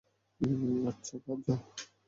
আচ্ছা, 0.89 1.15
যা। 1.45 1.55